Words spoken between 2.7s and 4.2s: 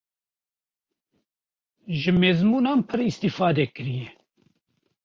pir îstîfade kiriye.